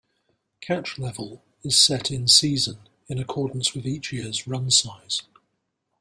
Catch 0.61 0.97
level 0.97 1.43
is 1.61 1.79
set 1.79 2.09
in-season 2.09 2.89
in 3.07 3.19
accordance 3.19 3.75
with 3.75 3.85
each 3.85 4.11
year's 4.11 4.47
run 4.47 4.71
size. 4.71 5.21